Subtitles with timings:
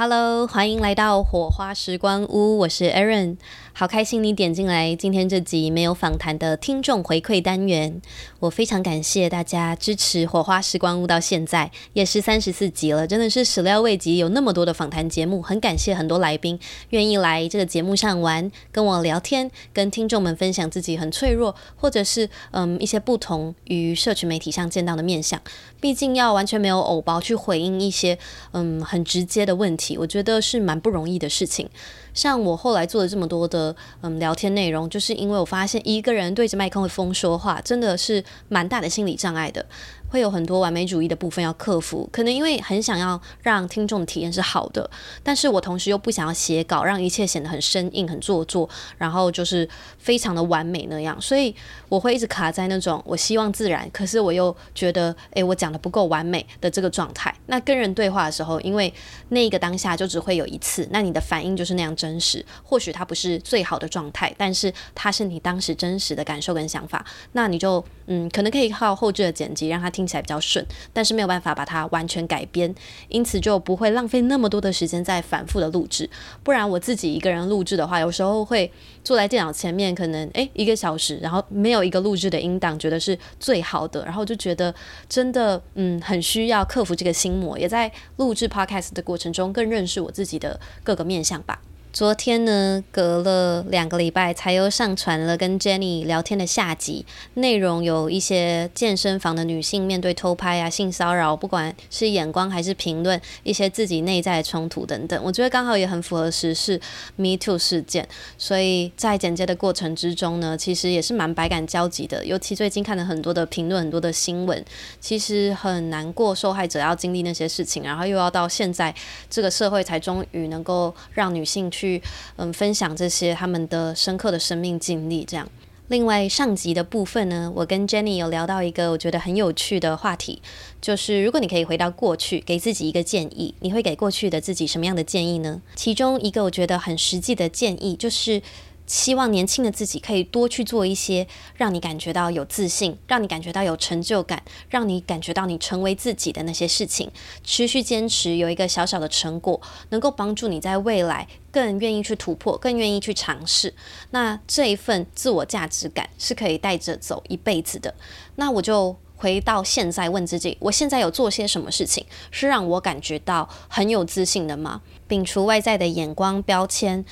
[0.00, 3.36] Hello，欢迎来到火花时光屋，我是 Erin，
[3.78, 8.02] 好开心你点进来今天这集没有访谈的听众回馈单元，
[8.40, 25.40] 我非常感谢大家支持火花时光屋到现在也是三十四集了，真的是始料未及有那么多的访谈节目，很感谢很多来宾愿意来这个节目上玩，跟我聊天，跟听众们分享自己很脆弱或者是嗯一些不同于社群媒体上见到的面相，
[25.80, 28.18] 毕竟要完全没有偶包去回应一些
[28.50, 29.96] 嗯很直接的问题。
[29.96, 31.70] 我觉得是蛮不容易的事情。
[32.18, 39.64] 像我后来做了这么多的嗯聊天内容，就是因为我发现一个人对着麦克风说话，真的是蛮大的心理障碍的。
[40.10, 44.90] 会有很多完美主义的部分要克服，可能因为很想要让听众的体验是好的，
[45.22, 51.54] 但是我同时又不想要写稿，让一切显得很生硬、很做作，然后就是非常的完美那样，所以
[51.90, 57.27] 我会一直卡在那种我希望自然，可是我又觉得，诶，我讲的不够完美的这个状态。
[57.48, 58.90] 那跟人对话的时候，因为
[59.28, 69.88] 那个当下就只会有一次，那你的反应就是那样真实，或许它不是最好的状态，但是它是你当时真实的感受跟想法，那你就嗯，可能可以靠后置的剪辑让它。
[69.88, 72.72] 听起来比较顺，但是没有办法把它完全改编，
[73.08, 76.08] 因此就不会浪费那么多的时间在反复的录制。
[76.44, 78.70] 不然我自己一个人录制的话，有时候会
[79.08, 84.74] 坐在电脑前面，可能诶一个小时，然后没有一个录制的音档，觉得是最好的，然后就觉得
[85.08, 91.58] 真的嗯很需要克服这个心魔，也在录制 Podcast 的过程中更认识我自己的各个面向吧。
[91.90, 106.78] 昨天呢，隔了两个礼拜才又上传了跟 Jenny 聊天的下集，内容有一些健身房的女性面对偷拍啊、性骚扰，不管是眼光还是评论，一些自己内在的冲突等等，我觉得刚好也很符合时事
[107.16, 112.24] Me Too 事件，所以在剪接的过程之中呢，其实也是蛮百感交集的。
[112.24, 114.62] 尤其最近看了很多的评论、很多的新闻，
[115.00, 118.94] 其实很难过，受害者要经历那些事情，然后又要到现在
[119.30, 122.02] 这个社会才终于能够让女性去。
[122.36, 125.48] 嗯分享这些他们的深刻的生命经历，这样。
[125.88, 130.40] 另外上集的部分呢，我跟 Jenny 有聊到一个我觉得很有趣的话题，
[130.80, 135.62] 就是如果你可以回到过去，给自己一个建议，你会给过去的自己什么样的建议呢？
[135.76, 138.42] 其中一个我觉得很实际的建议就是。
[138.88, 147.10] 希望年轻的自己可以多去做一些让你感觉到有自信、让你感觉到有成就感、让你感觉到你成为自己的那些事情，
[147.44, 149.60] 持续坚持，有一个小小的成果，
[149.90, 153.74] 能够帮助你在未来更愿意去突破、更愿意去尝试。
[154.10, 157.94] 那这一份自我价值感是可以带着走一辈子的。
[158.36, 164.80] 那我就回到现在问自己：我现在有做些什么事情是让我感觉到很有自信的吗？
[165.06, 167.04] 摒除外在的眼光标签。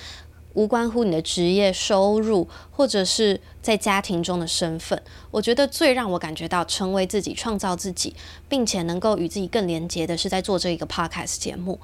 [0.56, 5.00] 无关乎你的职业收入，或者是在家庭中的身份。
[5.30, 8.16] 我觉得最让我感觉到成为自己、创造自己，
[8.48, 11.78] 并且能够与自己更连接的是在做这一个 podcast 节目。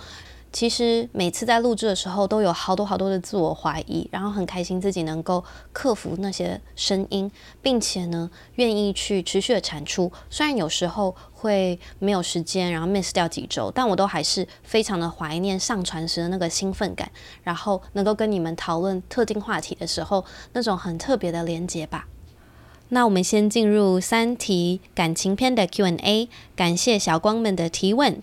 [0.53, 5.43] 其实每次在录制的时候，都有好多好多的自我怀疑，然后很开心自己能够
[5.73, 7.31] 克服那些声音，
[7.63, 10.13] 并且呢，愿意去持续的产出。
[10.29, 17.11] 虽然有时候会没有时间，然后 miss 掉几周，但我都还是非常的怀念上传时的那个兴奋感，
[17.43, 22.07] 然后能够跟你们讨论特定话题的时候，那种很特别的连接吧。
[22.91, 28.21] 那我们先进入三题感情篇的 Q&A，感谢小光们的提问，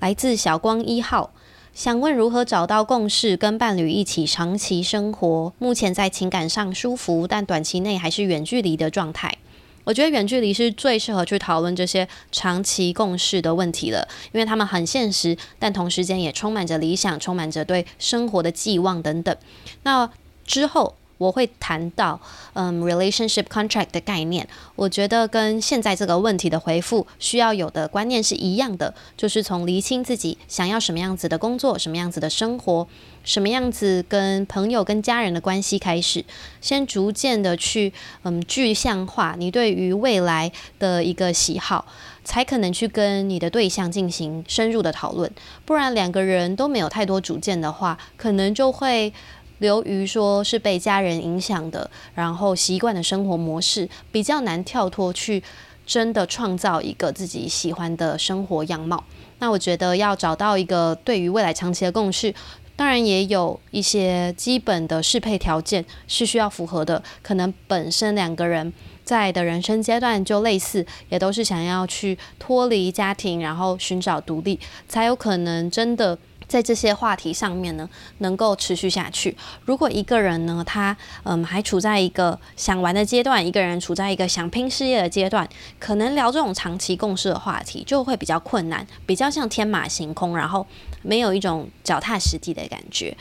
[0.00, 1.32] 来自小光一号。
[1.76, 5.52] 想问如何找到共识，跟伴侣一起长期生活？
[5.58, 9.36] 目前在情感上舒服，但短期内还是远距离的状态。
[9.84, 19.36] 我觉得远距离是最适合去讨论这些长期共识的问题了，因为他们很现实，但同时间也充满着理想，充满着对生活的寄望等等。
[19.82, 20.10] 那
[20.46, 20.94] 之后。
[21.18, 22.20] 我会谈到，
[22.54, 24.46] 嗯，relationship contract 的概念。
[24.74, 32.86] 我觉得跟现在这个问题的回复需要有的观念是一样的，就是从厘清自己想要什么样子的工作、什么样子的生活、
[33.24, 36.24] 什么样子跟朋友、跟家人的关系开始，
[36.60, 37.92] 先逐渐的去，
[38.24, 41.86] 嗯，具象化你对于未来的一个喜好，
[42.24, 45.30] 才可能去跟你的对象进行深入的讨论。
[45.64, 49.12] 不然两个人都没有太多主见的话，可能就会。
[49.58, 55.42] 由于说是被家人影响的，然后习惯的生活模式比较难跳脱去
[55.86, 59.02] 真的创造一个自己喜欢的生活样貌。
[59.38, 62.34] 那我觉得要找到一个对于未来长期的共识，
[62.74, 67.02] 当然也有一些基本的适配条件是需要符合的。
[67.22, 68.72] 可能本身两个人
[69.04, 76.18] 在的人生阶段就类似，也都是想要去脱离家庭，然后寻找独立，才有可能真的。
[76.48, 77.88] 在这些话题上面呢，
[78.18, 79.36] 能够持续下去。
[79.64, 85.48] 如果一个人呢，他嗯还处在一个想玩的阶段，一个人处在一个想拼事业的阶段，
[85.78, 90.66] 可能聊这种长期共事的话题就会比较困难，比较像天马行空，然后
[91.02, 93.16] 没有一种脚踏实地的感觉。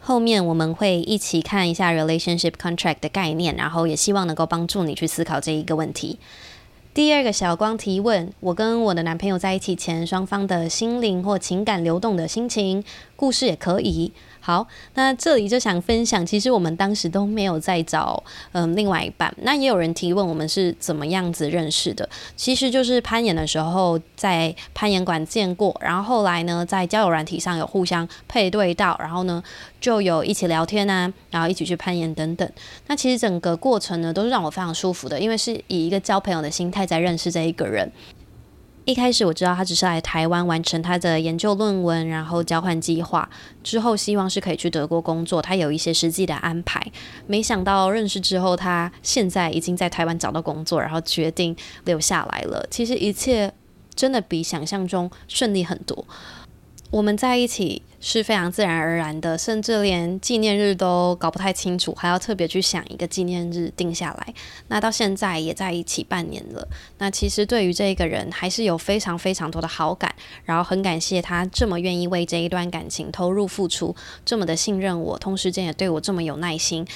[0.00, 6.18] 后面我们会一起看一下 relationship contract 的概念，然后也希望能够帮助你去思考这一个问题。
[6.94, 12.84] 第二个小光提问：我跟我的男朋友在一起前，双方的心灵或情感流动的心情，
[13.22, 14.10] 故事也可以。
[14.40, 18.20] 好，那这里就想分享，其实我们当时都没有在找
[18.50, 19.32] 嗯另外一半。
[19.42, 29.40] 那也有人提问我们是怎么样子认识的，其实就是攀岩的时候在攀岩馆见过，然后后来呢在交友软体上有互相配对到，然后呢
[29.80, 32.50] 就有一起聊天啊，然后一起去攀岩等等。
[32.88, 37.88] 那其实整个过程呢都是让我非常舒服的，因为是以一个交朋友的心态在认识这一个人。
[38.84, 43.28] 一开始我知道他只是来台湾完成他的研究论文，然后交换计划
[43.62, 45.40] 之后，希望是可以去德国工作。
[45.40, 46.84] 他有一些实际的安排。
[47.28, 52.66] 没想到认识之后，他现在已经在台湾找到工作，然后决定留下来了。
[52.70, 53.52] 其实一切
[53.94, 56.04] 真的比想象中顺利很多。
[56.92, 64.34] 我们在一起是非常自然而然的，甚至连纪念日都搞不太清楚，还要特别去想一个纪念日定下来。
[64.68, 66.68] 那到现在也在一起半年了，
[66.98, 73.96] 那其实对于这个人还是有非常非常多的好感，然后很感谢他这么愿意为这一段感情投入付出，
[74.26, 76.86] 这么的信任我，同时间也对我这么有耐心。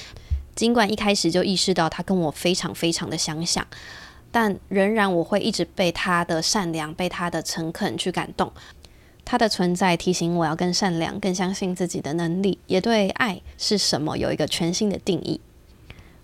[0.55, 3.65] 尽管一开始就意识到他跟我非常非常的相像，
[4.31, 8.51] 但仍然我会一直被他的善良、被他的诚恳去感动。
[9.29, 15.41] 他的存在提醒我要更善良，更相信自己的能力，也对爱是什么有一个全新的定义。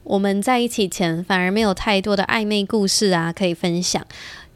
[0.05, 4.05] 我们在一起前反而没有太多的暧昧故事啊可以分享，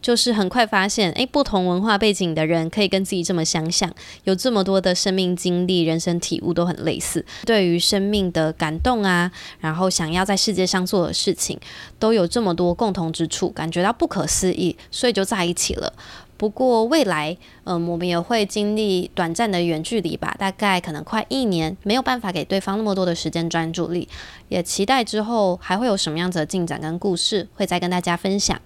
[0.01, 9.29] 就是很快发现，诶，不同文化背景的人可以跟自己这么相像，有这么多的生命经历、人生体悟都很类似，对于生命的感动啊，
[9.59, 11.59] 然后想要在世界上做的事情，
[11.99, 15.91] 都有这么多共同之处，感觉到不可思议，所以就在一起了。
[16.37, 24.07] 不过未来，嗯，我们也会经历短暂的远距离吧，大概可能快一年，没有办法给对方那么多的时间专注力，
[24.47, 28.61] 也期待之后还会有什么样子的进展跟故事，会再跟大家分享。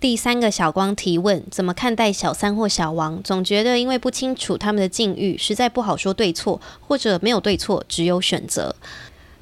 [0.00, 3.22] 第三个小光提问：怎么看待小三或小王？
[3.22, 8.74] 总觉得因为不清楚他们的境遇，实在不好说对错，或者没有对错，只有选择。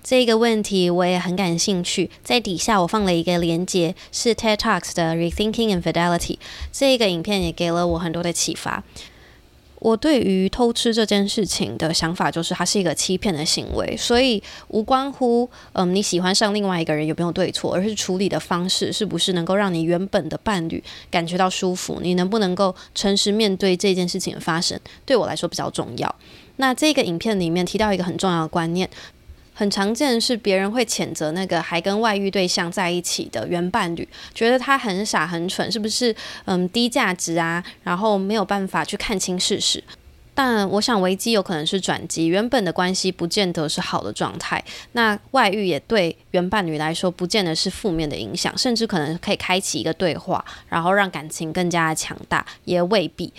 [0.09, 6.39] 这个问题我也很感兴趣，在底下我放了一个连接，是 TED Talks 的 Rethinking Infidelity。
[6.73, 8.83] 这个影片也给了我很多的启发。
[9.81, 26.15] 我对于偷吃这件事情的想法就是，它是一个欺骗的行为，所以无关乎嗯你喜欢上另外一个人有没有对错，而是处理的方式是不是能够让你原本的伴侣感觉到舒服，你能不能够诚实面对这件事情的发生，对我来说比较重要。
[26.57, 28.89] 那这个影片里面提到一个很重要的观念。
[29.59, 36.15] 很常见的是，别人会谴责那个还跟外遇对象在一起的原伴侣，觉得他很傻很蠢，是不是？
[36.45, 39.83] 嗯，低价值啊，然后没有办法去看清事实。
[40.33, 44.63] 但我想危机有可能是转机，原本的关系不见得是好的状态。
[44.93, 53.33] 那外遇也对原伴侣来说不见得是负面的影响，甚至可能可以开启一个对话，然后让感情更加的强大，也未必。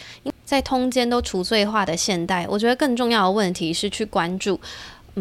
[0.43, 4.59] 在通奸都除罪化的现代，我觉得更重要的问题是去关注。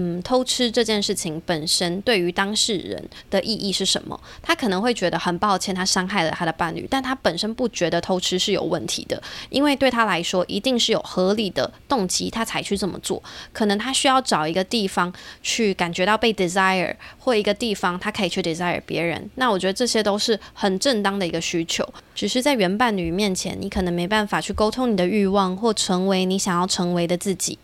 [0.01, 4.19] 嗯，偷吃这件事情本身对于当事人的意义是什么？
[4.41, 13.21] 他可能会觉得很抱歉，他伤害了他的伴侣，但他本身不觉得偷吃是有问题的，因为对他来说一定是有合理的动机，他才去这么做。
[13.53, 15.13] 可能他需要找一个地方
[15.43, 19.29] 去感觉到被 desire，或一个地方他可以去 desire 别人。
[19.35, 27.59] 那我觉得这些都是很正当的一个需求，只是在原伴侣面前，你可能没办法去沟通你的欲望，或成为你想要成为的自己。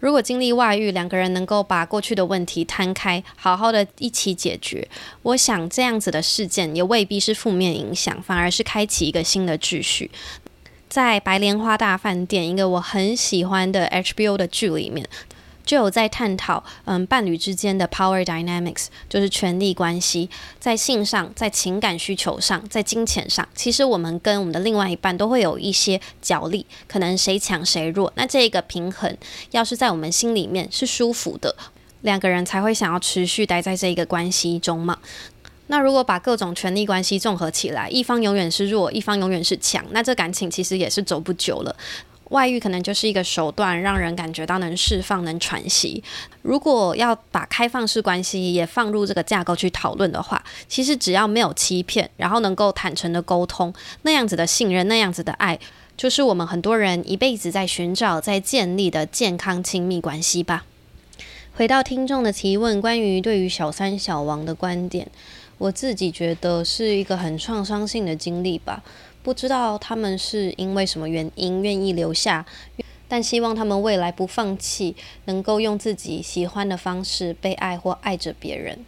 [0.00, 4.88] 如果经历外遇，两个人能够把过去的问题摊开，好好的一起解决，
[5.22, 10.10] 我想这样子的事件也未必是负面影响，反而是开启一个新的秩序。
[10.88, 15.08] 在《白莲花大饭店》一个我很喜欢的 HBO 的剧里面。
[15.70, 28.12] 就有在探讨，嗯，伴侣之间的 power dynamics，就是权力关系，在性上，在情感需求上，在金钱上，其实我们跟我们的另外一半都会有一些角力，可能谁强谁弱。
[28.16, 29.16] 那这个平衡，
[29.52, 31.54] 要是在我们心里面是舒服的，
[32.00, 34.98] 两个人才会想要持续待在这一个关系中嘛。
[35.68, 41.76] 那如果把各种权力关系综合起来，一方永远是弱，一方永远是强，那这感情其实也是走不久了。
[42.30, 46.02] 外遇可能就是一个手段，让人感觉到能释放、能喘息。
[46.42, 55.58] 如果要把开放式关系也放入这个架构去讨论的话，其实只要没有欺骗，然后能够坦诚的沟通，那样子的信任、那样子的爱，
[55.96, 60.64] 就是我们很多人一辈子在寻找、在建立的健康亲密关系吧。
[61.52, 65.10] 回到听众的提问，关于对于小三小王的观点，
[65.58, 68.82] 我自己觉得是一个很创伤性的经历吧。
[69.22, 72.46] 不知道他们是因为什么原因愿意留下，
[73.08, 74.96] 但希望他们未来不放弃，
[75.26, 78.84] 能够用自己喜欢的方式被爱或爱着别人。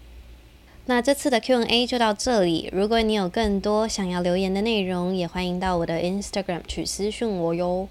[0.86, 2.68] 那这次的 Q&A 就到这里。
[2.72, 7.88] 如果你有更多想要留言的内容，也欢迎到我的 Instagram 去私讯我哟。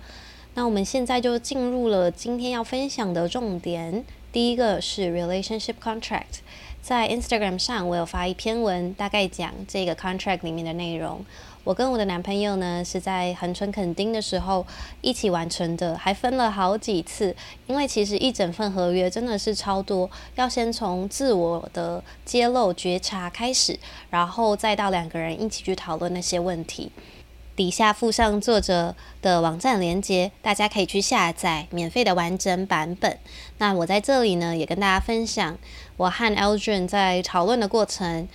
[0.55, 4.03] 那我们现在就进入了今天要分享的重点。
[4.33, 6.39] 第一个是 relationship contract，
[6.81, 11.23] 在 Instagram 上我有发一篇文，大概讲这个 contract 里面的内容。
[11.63, 14.65] 我跟我的男朋友呢是在恒春垦丁的时候
[15.01, 17.35] 一起完成的，还分了好几次，
[17.67, 26.91] 因为其实一整份合约真的是超多，要先从自我的揭露觉察开始，然后再到两个人一起去讨论那些问题。
[27.53, 33.19] 底下附上作者的网站连接，大家可以去下载免费的完整版本。
[33.59, 35.55] 那我在这里呢，也跟大家分享
[36.01, 38.27] 我和 Aldrin 在讨论的过程，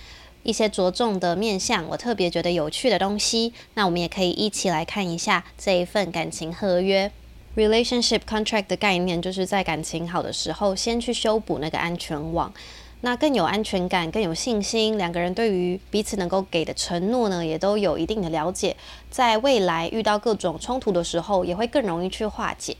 [0.43, 3.51] 一些着重的面向，我特别觉得有趣的东西。
[3.73, 7.11] 那我们也可以一起来看一下这一份感情合约。
[7.57, 12.53] Relationship contract 的概念，就是在感情好的时候，先去修补那个安全网。
[13.01, 18.77] 那更有安全感，更有信心，两个人对于彼此能够给的承诺呢，也都有一定的了解，
[19.11, 22.77] 在未来遇到各种冲突的时候，也会更容易去化解。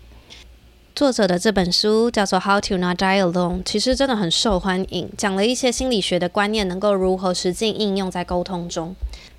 [0.98, 8.96] 作者的这本书叫做《How to Not Die Alone》，其实真的很受欢迎，讲了一些心理学的观念，能够如何实际应用在沟通中，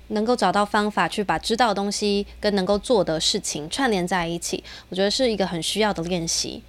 [0.07, 6.63] 能够找到方法去把知道的东西跟能够做的事情串联在一起，我觉得是一个很需要的练习。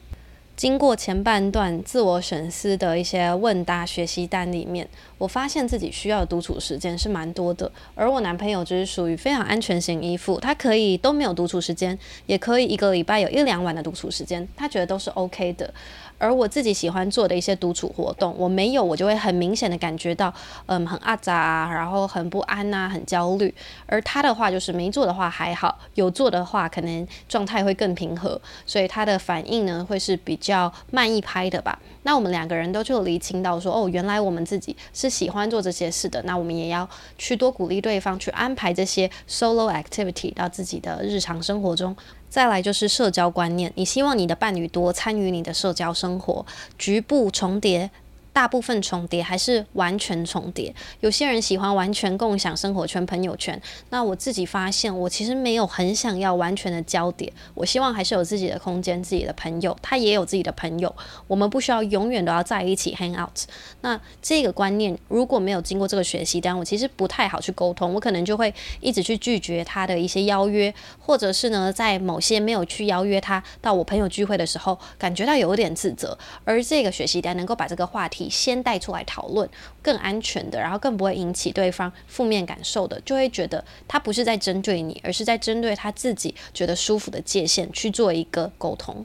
[0.60, 4.86] 经过前半段自我审思的一些问答学习单里面，
[5.16, 15.72] 我发现自己需要独处时间是蛮多的，而我男朋友就是属于非常安全型依附，他可以都没有独处时间，也可以一个礼拜有一两晚的独处时间，他觉得都是 OK 的。
[16.20, 20.32] 而我自己喜欢做的一些独处活动，我没有，我就会很明显的感觉到，
[20.66, 23.52] 嗯，很阿杂啊，然后很不安呐，很焦虑。
[23.86, 31.78] 而他的话就是没做的话还好，有做的话可能状态会更平和，所以他的反应呢会是比较慢一拍的吧。
[32.02, 36.86] 那我们两个人都就厘清到说，哦，原来我们自己是喜欢做这些事的，那我们也要
[37.16, 41.96] 去多鼓励对方去安排这些 solo activity 到自己的日常生活中。
[42.30, 46.46] 再来就是社交观念，你希望你的伴侣多参与你的社交生活，
[46.78, 47.90] 局部重叠。
[48.32, 50.74] 大部分重叠还是完全重叠？
[51.00, 53.60] 有些人喜欢完全共享生活圈、朋友圈。
[53.90, 57.32] 那我自己发现，我其实没有很想要完全的交叠。
[57.54, 60.94] 我希望还是有自己的空间、自己的朋友，他也有自己的朋友。
[61.26, 63.36] 我们不需要永远都要在一起 hang out。
[63.80, 67.92] 那这个观念如果没有经过这个学习，但我其实不太好去沟通。
[67.92, 76.16] 我可能就会一直去拒绝他的一些邀约，或者是呢，在某些没有去邀约他到我朋友聚会的时候，感觉到有点自责。
[76.44, 78.30] 而这个学习单能够把这个话题题。
[78.30, 79.48] 先带出来讨论，
[79.82, 89.04] 更安全的，然后更不会引起对方负面感受的，就会觉得他不是在针对你，而是在针对他自己觉得舒服的界限去做一个沟通。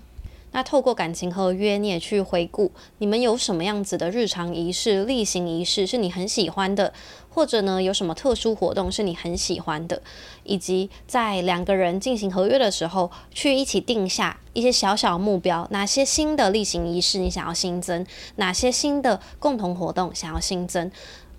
[0.55, 6.93] 那透过感情合约，你也去回顾你们有什么样子的日常仪式、例行仪式是你很喜欢的，
[7.29, 10.01] 或者呢有什么特殊活动是你很喜欢的，
[10.45, 18.07] 以及在两个人进行合约的时候，去一起定下一些小小目标，哪些新的例行仪式你想要新增，
[18.37, 20.89] 哪些新的共同活动想要新增。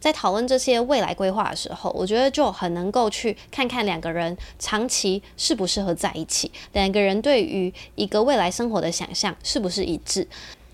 [0.01, 10.27] 在讨论这些未来规划的时候，我觉得就很能够去看看两个人长期适不适合在一起，两个人对于一个未来生活的想象是不是一致。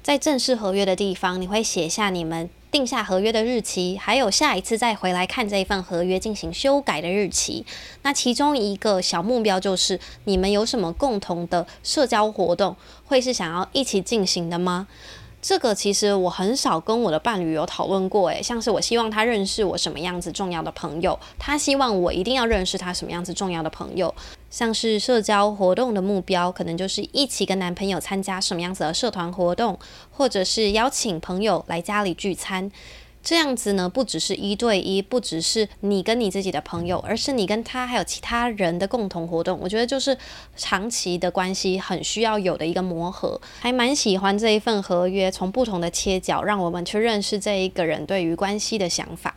[0.02, 7.64] 在正式合约的地方，你会写下你们定下合约的日期，还有下一次再回来看这一份合约进行修改的日期。
[8.02, 12.74] 那其中一个小目标就是你们有什么共同的社交活动，
[13.06, 14.88] 会是想要一起进行的吗？
[15.42, 24.14] 这个其实我很少跟我的伴侣有讨论过，诶，像是我希望他认识我什么样子重要的朋友，他希望我一定要认识他什么样子重要的朋友，
[24.50, 29.76] 像是社交活动的目标，可能就是一起跟男朋友参加什么样子的社团活动，
[30.12, 32.70] 或者是邀请朋友来家里聚餐。
[33.22, 39.58] 这样子呢，不只是一对一，不只是你跟你自己的朋友，而是你跟他还有其他人的共同活动。
[39.62, 40.16] 我觉得就是
[40.56, 49.34] 长期的关系很需要有的一个磨合，还蛮喜欢这一份合约，从不同的切角让我们去认识这一个人对于关系的想法。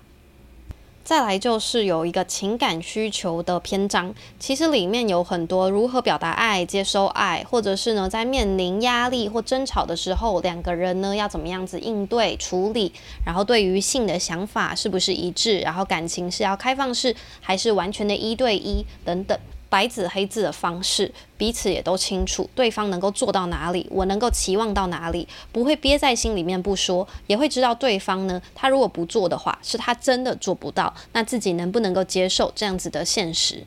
[1.06, 12.92] 再来就是有一个情感需求的篇章，其实里面有很多如何表达爱、接收爱，或者是呢，在面临压力或争吵的时候，两个人呢要怎么样子应对处理，
[13.24, 19.38] 然后对于性的想法是不是一致，然后感情是要开放式还是完全的一对一等等。
[19.76, 33.66] 白纸黑字的方式，彼此也都清楚对方能够做到哪里，我能够期望到哪里，不会憋在心里面不说，也会知道对方呢，他如果不做的话，是他真的做不到，那自己能不能够接受这样子的现实？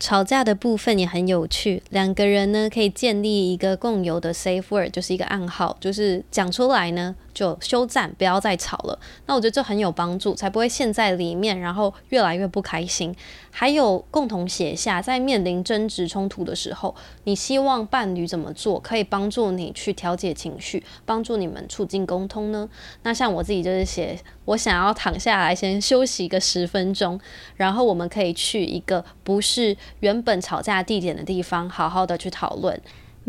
[0.00, 7.14] 吵架的部分也很有趣，两个人呢可以建立一个共有的 safe word，就是一个暗号，就是讲出来呢。
[7.32, 8.98] 就休战，不要再吵了。
[9.26, 13.14] 那我觉得这很有帮助，才不会陷在里面，然后越来越不开心。
[13.52, 16.94] 还有共同写下，在面临争执冲突的时候，
[17.24, 22.68] 你希望伴侣怎么做，可以帮助你去调节情绪，帮助你们促进沟通呢？
[23.02, 27.20] 那像我自己就是写，我想要躺下来先休息个十分钟，
[27.56, 32.80] 然后我们可以去一个不是原本吵架地点的地方，好好的去讨论。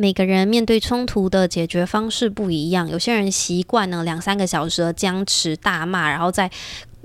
[0.02, 6.50] 每个人面对冲突的解决方式不一样，有些人习惯呢两三个小时的僵持大骂，然后再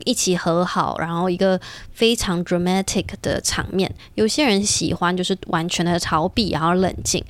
[0.07, 1.61] 一起和好，然后一个
[1.93, 7.23] 非常 dramatic 的场面；有些人喜欢就是完全的逃避，然后冷静。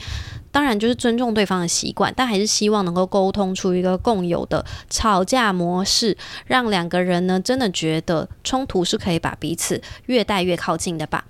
[0.53, 11.25] 当然就是尊重对方的习惯，但还是希望能够沟通出一个共有的吵架模式，让两个人呢真的觉得冲突是可以把彼此越带越靠近的吧。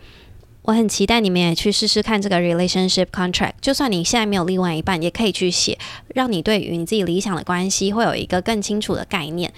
[0.66, 3.52] 我很期待你们也去试试看这个 relationship contract。
[3.60, 9.52] 就算你现在没有另外一半，也可以去写，让你对于你自己理想的关系会有一个更清楚的概念。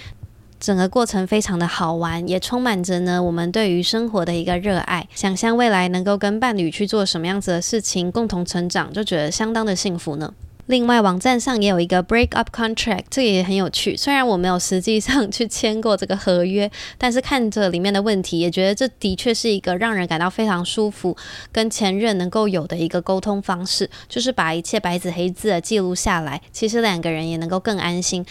[0.60, 5.08] 整个过程非常的好玩，也充满着呢我们对于生活的一个热爱。
[5.14, 10.34] 想象未来能够跟伴侣去做什么样子的事情，共同成长，就觉得相当的幸福呢。
[10.68, 13.96] 另外，网站上也有一个 break up contract，这个也很有趣。
[13.96, 21.16] 虽然我没有实际上去签过这个合约，但是看着里面的问题，也觉得这的确是一个让人感到非常舒服，
[21.50, 26.42] 跟前任能够有的一个沟通方式，就是把一切白纸黑字的记录下来。
[26.52, 28.26] 其实两个人也能够更安心。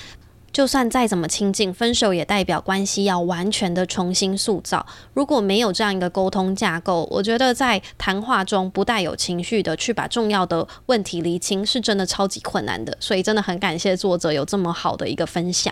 [0.58, 4.84] 就算再怎么亲近，分手也代表关系要完全的重新塑造。
[5.14, 12.98] 如果没有这样一个沟通架构，我觉得在谈话中不带有情绪的去把重要的问题厘清，是真的超级困难的。
[13.00, 15.72] 所以真的很感谢作者有这么好的一个分享。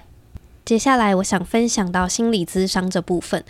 [0.64, 3.44] 接下来我想分享到心理咨商这部分。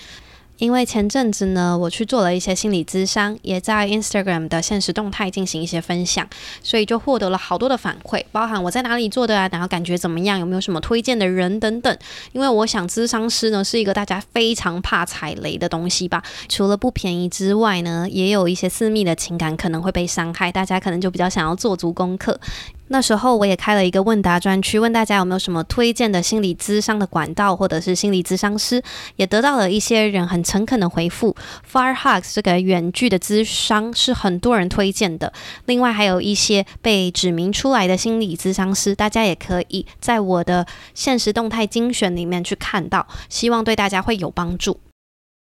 [0.57, 6.27] 因为前阵子呢，我去做了一些心理咨商，也在 Instagram 的现实动态进行一些分享，
[6.63, 11.97] 所以就获得了好多的反馈，包含我在哪里做的啊，然后感觉怎么样，有没有什么推荐的人等等。
[12.32, 22.39] 因为我想咨商师呢是一个大家非常怕踩雷的东西吧，除了不便宜之外呢，也有一些私密的情感可能会被伤害，大家可能就比较想要做足功课。
[22.88, 28.82] 那时候我也开了一个问答专区，问大家有没有什么推荐的心理咨商的管道，或者是心理咨商师，
[29.15, 31.36] 也得到了一些人很诚恳的回复。
[31.71, 35.34] Firehugs 这个远距的咨商是很多人推荐的，
[35.65, 44.80] 另外还有一些被指明出来的心理咨商师，大家也可以在我的现实动态精选里面去看到，希望对大家会有帮助。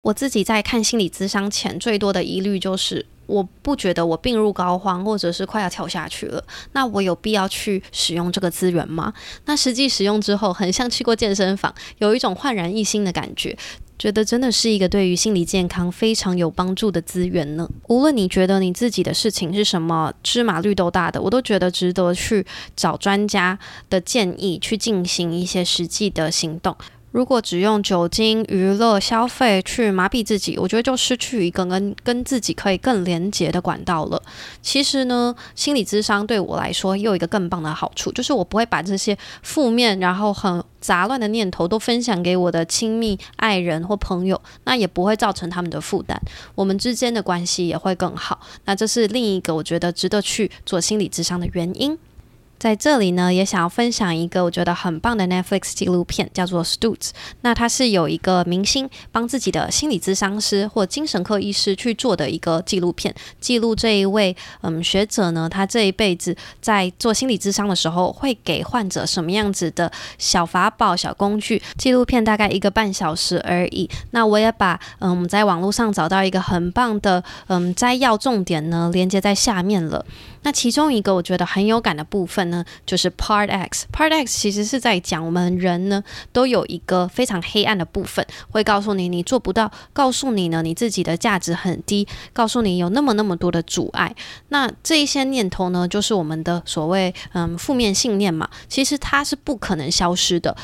[0.02, 6.42] 我自己在看心理咨商前，最多的疑虑就是，我不觉得我病入膏肓，或者是快要跳下去了。
[6.72, 9.14] 那我有必要去使用这个资源吗？
[9.44, 13.56] 那实际使用之后，很像去过健身房，有一种焕然一新的感觉，
[13.98, 17.68] 觉得真的是一个对于心理健康非常有帮助的资源呢。
[17.88, 26.76] 无论你觉得你自己的事情是什么芝麻绿豆大的，我都觉得值得去找专家的建议，去进行一些实际的行动。
[27.12, 34.22] 如果只用酒精、娱乐、消费去麻痹自己，我觉得就失去一个跟跟自己可以更连结的管道了。
[34.62, 46.16] 其实呢，心理咨商对我来说又一个更棒的好处，就是我不会把这些负面然后很杂乱的念头都分享给我的亲密爱人或朋友，那也不会造成他们的负担，
[46.54, 48.40] 我们之间的关系也会更好。
[48.66, 51.98] 那这是另一个我觉得值得去做心理咨商的原因。
[52.60, 57.08] 在这里呢，也想要分享一个我觉得很棒的 Netflix 纪录片，叫做《Stutz》。
[57.40, 71.62] 那它是有一个明星帮自己的心理咨商师或精神科医师去做的一个纪录片，记录这一位嗯学者呢，他这一辈子在做心理咨商的时候，会给患者什么样子的小法宝、小工具。
[71.78, 73.88] 纪录片大概一个半小时而已。
[74.10, 80.04] 那我也把嗯我们在网络上找到一个很棒的嗯摘要重点呢，连接在下面了。
[80.42, 83.86] 那其中一个我觉得很有感的部分呢，就是 Part X。
[83.92, 94.14] Part X 其实是在讲我们人呢都有一个非常黑暗的部分，会告诉你你做不到，告诉你呢你自己的价值很低，告诉你有那么那么多的阻碍。
[94.48, 100.56] 那这一些念头呢，就是我们的所谓嗯负面信念嘛，其实它是不可能消失的。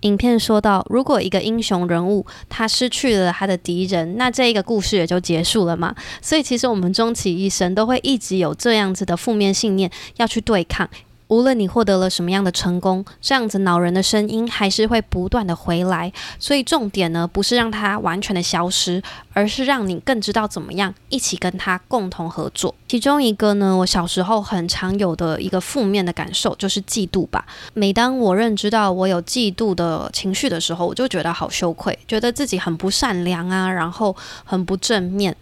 [0.00, 5.94] 影片说到，如果一个英雄人物他失去了他的敌人，那这一个故事也就结束了嘛。
[6.20, 10.86] 所以其实我们终其一生都会一直有这样子的负面信念要去对抗，
[11.34, 16.12] 无论你获得了什么样的成功，这样子恼人的声音还是会不断的回来。
[16.38, 22.72] 所以重点呢，不是让它完全的消失，而是让你更知道怎么样一起跟它共同合作。
[22.86, 27.44] 其中一个呢，我小时候很常有的一个负面的感受就是嫉妒吧。
[27.72, 35.34] 每当我认知到我有嫉妒的情绪的时候，我就觉得好羞愧，觉得自己很不善良啊，然后很不正面。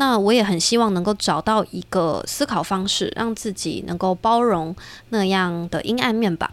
[0.00, 4.74] 那我也很希望能够找到一个思考方式，让自己能够包容
[5.10, 6.50] 那样的阴暗面吧。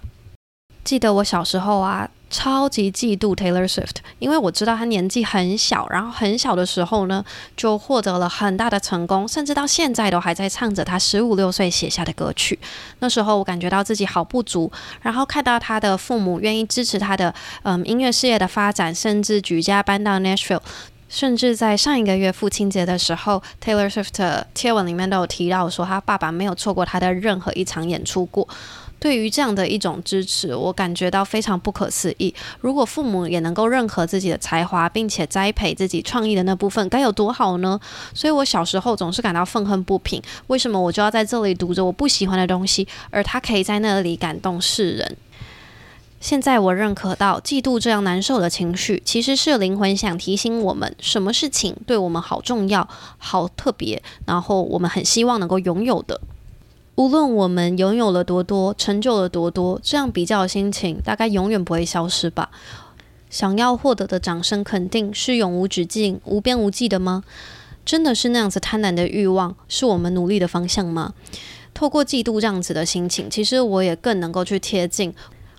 [0.83, 7.23] 记得我小时候啊，超级嫉妒 Taylor Swift，因为我知道他年纪很小，然后很小的时候呢，
[7.55, 12.59] 就获得了很大的成功，甚至到现在都还在唱着他十五六岁写下的歌曲。
[12.99, 14.69] 那时候我感觉到自己好不足，
[15.01, 17.33] 然后看到他的父母愿意支持他的
[17.63, 20.59] 嗯音乐事业的发展，甚至举家搬到 Nashville。
[21.09, 28.47] 甚至在上一个月父亲节的时候，Taylor Swift 贴文里面都有提到说，他爸爸没有错过他的任何一场演出过。
[28.99, 32.33] 对于这样的一种支持，我感觉到非常不可思议。
[32.59, 37.79] 如果父母也能够认可自己的才华，并且栽培自己创意的那部分，该有多好呢？
[38.15, 45.17] 所以我小时候总是感到愤恨不平，为什么我就要在这里读着我不喜欢的东西，而他可以在那里感动世人？
[46.19, 56.19] 现在我认可到，嫉妒这样难受的情绪，其实是灵魂想提醒我们，什么事情对我们好重要、好特别，然后我们很希望能够拥有的。
[56.95, 62.49] 无论我们拥有了多多，成就了多多，这样比较的心情大概永远不会消失吧。
[63.29, 67.23] 想要获得的掌声肯定是永无止境、无边无际的吗？
[67.85, 71.13] 真的是那样子贪婪的欲望，是我们努力的方向吗？
[71.75, 75.13] 透过嫉妒这样子的心情，其实我也更能够去贴近。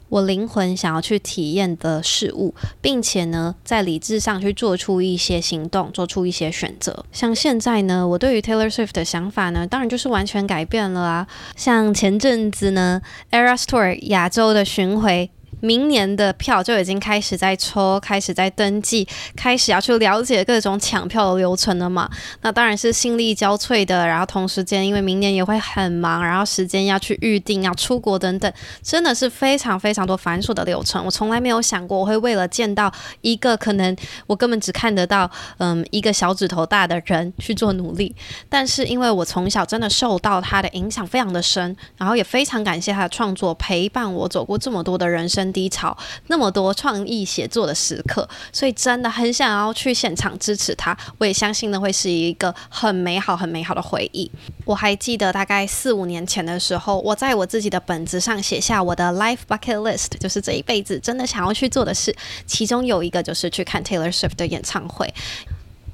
[0.08, 7.04] 我灵魂想要去体验的事物，并且呢，在理智上去做出一些行动，做出一些选择。
[7.12, 11.26] 像现在呢，我对于 Taylor Swift 的想法呢，当然就是完全改变了啊。
[11.56, 15.30] 像前阵子呢，Eras Tour 亚洲的巡回。
[15.60, 22.08] 明年的票就已经开始在抽，开始在登记，开始要去了解各种抢票的流程了嘛。
[22.42, 31.04] 那当然是心力交瘁的，然后同时间因为明年也会很忙，然后时间要去预定、要出国等等，真的是非常非常多繁琐的流程。
[31.04, 38.14] 我从来没有想过我会为了见到一个可能我根本只看得到嗯一个小指头大的人去做努力。
[38.48, 45.96] 但是因为我从小真的受到他的影响非常的深，然后也非常感谢他的创作陪伴我走过这么多的人生低潮，
[46.28, 50.96] 那么多创意写作的时刻，所以真的很想要去现场支持他。
[51.18, 54.30] 我也相信呢，会是一个很美好、很美好的回忆。
[54.64, 62.14] 我还记得大概四五年前的时候，我在我自己的本子上写下我的 life bucket list，就是这一辈子真的想要去做的事。
[62.46, 65.12] 其中有一个就是去看 Taylor Swift 的演唱会。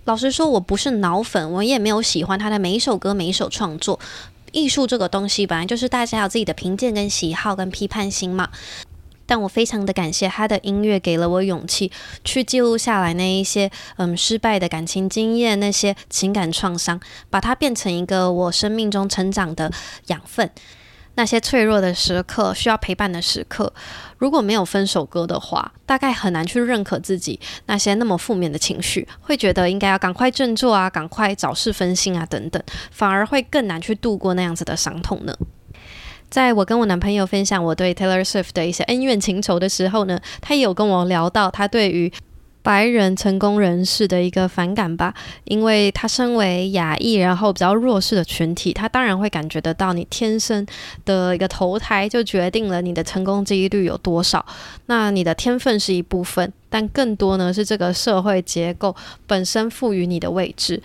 [0.04, 3.98] 老实说，我不是脑粉，我也没有喜欢他的每一首歌、每一首创作。
[4.52, 8.50] 艺术这个东西本来就是大家有自己的评鉴、跟喜好、跟批判心嘛。
[9.26, 11.90] 但我非常的感谢他的音乐，给了我勇气
[12.24, 19.70] 去记录下来那一些嗯失败的感情经验，那些情感创伤，把它变成一个我生命中成长的
[20.06, 20.50] 养分。
[21.16, 23.72] 那些脆弱的时刻，需要陪伴的时刻，
[24.18, 32.60] 如果没有分手歌的话，大概很难去认可自己那些那么负面的情绪，会觉得应该要赶快振作啊，赶快找事分心啊等等，
[32.90, 35.32] 反而会更难去度过那样子的伤痛呢。
[36.30, 42.12] 在我跟我男朋友分享我对 Taylor Swift 的一些恩怨情仇的时候呢，他也有跟我聊到他对于
[42.62, 45.12] 白人成功人士的一个反感吧，
[45.44, 50.66] 因为他身为亚裔，然后比较弱势的群体，他当然会感觉得到你天生
[51.04, 54.44] 的一个投胎就决定了你的成功几率有多少。
[54.86, 60.82] 那你的天分是一部分，但更多呢是这个社会结构本身赋予你的位置。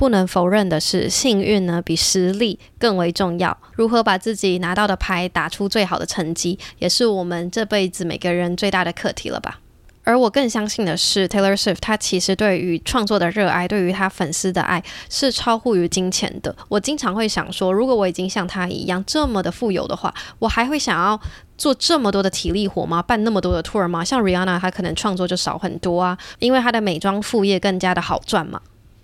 [0.00, 3.54] 不能否认的是，幸运呢比实力更为重要。
[3.74, 9.60] 如何把自己拿到的牌打出最好的成绩，也是我们这辈子每个人最大的课题了吧？
[10.02, 16.56] 而我更相信的是，Taylor Swift 他其实对于创作的热爱，对于他粉丝的爱是超乎于金钱的。
[16.70, 21.20] 我经常会想说，如果我已经像他一样这么的富有的话，我还会想要
[21.58, 23.02] 做这么多的体力活吗？
[23.02, 24.02] 办那么多的 tour 吗？
[24.02, 28.62] 像 Rihanna，她可能创作就少很多啊，因为她的美妆副业更加的好赚嘛。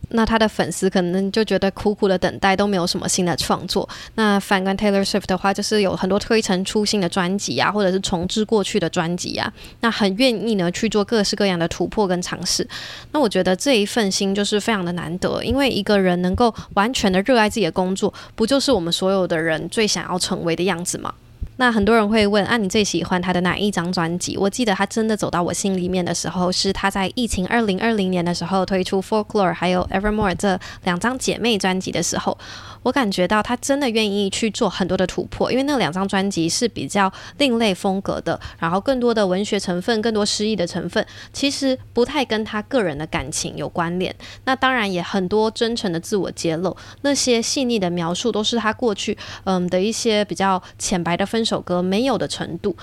[0.09, 3.89] 那他的粉丝可能就觉得苦苦的等待都没有什么新的创作。
[4.15, 12.67] 那反观 Taylor Swift 的话，就是有很多推陈出新的专辑啊，或者是重置过去的专辑啊，那很愿意呢去做各式各样的突破跟尝试。
[13.13, 21.13] 那我觉得这一份心就是非常的难得，因为一个人能够完全的热爱自己的工作，不就是我们所有的人最想要成为的样子吗？
[21.59, 24.37] 那很多人会问啊，你最喜欢他的哪一张专辑？
[24.37, 32.37] 我记得他真的走到我心里面的时候，是他在疫情二零二零年的时候推出《Folklore》还有《Evermore》这两张姐妹专辑的时候，
[32.83, 44.15] 我感觉到他真的愿意去做很多的突破，因为那两张专辑是比较另类风格的，然后更多的文学成分、更多诗意的成分，其实不太跟他个人的感情有关联。
[44.45, 51.46] 那当然也很多真诚的自我揭露，那些细腻的描述都是他过去嗯的一些比较浅白的分。
[51.47, 52.77] 首歌没有的程度，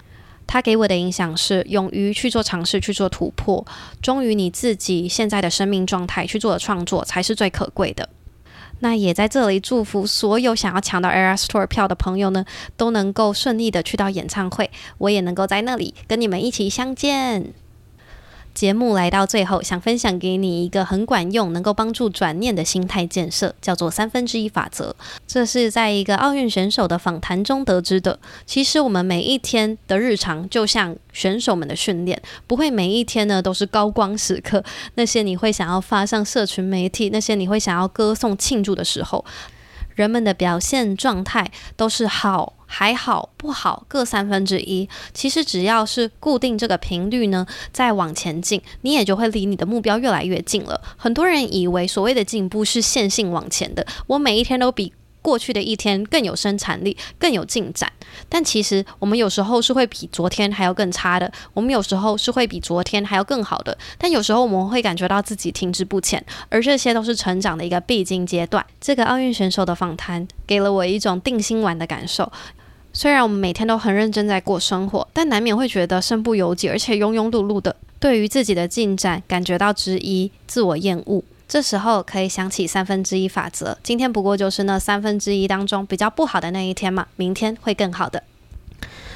[0.47, 3.65] 他给我的影响是勇于去做尝试，去做突破，
[4.01, 8.07] 忠于你自己现在的生命状态去做的创作才是最可贵的。
[8.79, 12.43] 那也在这里祝福所有想要抢到 Air Store 票的朋友呢，
[12.75, 17.53] 都能够顺利的去到演唱会，我也能够在那里跟你们一起相见。
[18.53, 24.95] 节目来到最后，想分享给你一个很管用、能够帮助转念的心态建设，叫做三分之一法则。
[25.25, 28.19] 这是在一个奥运选手的访谈中得知的。
[28.45, 34.63] 其实我们每一天的日常，就像选手们的训练，不会每一天呢都是高光时刻。
[34.95, 39.25] 那些你会想要发上社群媒体，那些你会想要歌颂庆祝的时候。
[39.95, 44.89] 人们的表现状态都是好、还好、不好各三分之一。
[45.13, 50.81] 其实只要是固定这个频率呢，再往前进，你也就会离你的目标越来越近了。
[50.97, 54.91] 很多人以为所谓的进步是线性往前的，我每一天都比。
[55.23, 57.89] 过去的一天更有生产力，更有进展，
[58.27, 68.65] 但其实我们有时候是会比昨天还要更差的，我们有时候是会比昨天还要更好的，但有时候我们会感觉到自己停滞不前，而这些都是成长的一个必经阶段。
[68.81, 72.29] 这个奥运选手的访谈给了我一种定心丸的感受。
[72.95, 81.23] 虽然我们每天都很认真在过生活，但难免会觉得身不由己，而且庸庸碌碌的，对于自己的进展感觉到质疑、自我厌恶。
[81.47, 83.77] 这时候可以想起三分之一法则。
[83.81, 88.21] 今天不过就是那三分之一当中比较不好的那一天嘛，明天会更好的。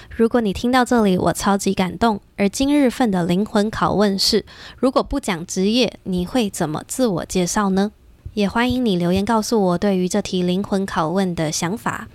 [0.09, 2.19] 如果你听到这里，我超级感动。
[2.35, 4.43] 而今日份的灵魂拷问是：
[4.77, 7.91] 如果不讲职业，你会怎么自我介绍呢？
[8.33, 12.07] 也欢迎你留言告诉我对于这题灵魂拷问的想法。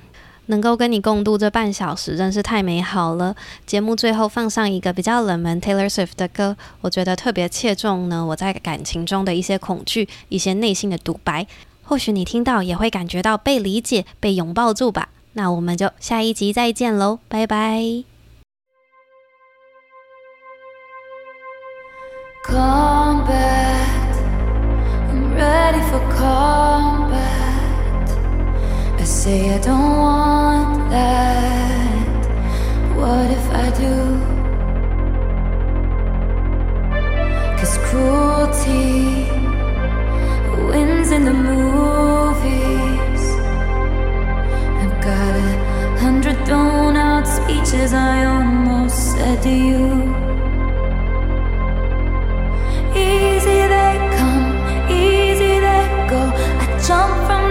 [0.46, 3.34] 能够跟你共度这半小时，真是太美好了。
[3.64, 11.46] 节目最后放上一个比较冷门 Taylor Swift 的歌，我觉得特别切中呢我在感情中的一些恐惧，一些内心的独白。
[11.84, 15.08] 或许你听到也会感觉到被理解、被拥抱住吧。
[15.34, 18.04] 那我们就下一集再见喽，拜拜。
[22.44, 23.86] Combat,
[25.10, 27.51] I'm ready for combat.
[29.02, 32.24] I say I don't want that.
[32.94, 33.96] What if I do?
[37.58, 39.26] Cause cruelty
[40.68, 43.24] wins in the movies.
[44.82, 49.84] I've got a hundred thrown out speeches I almost said to you.
[52.94, 54.48] Easy they come,
[54.88, 56.22] easy they go.
[56.62, 57.41] I jump from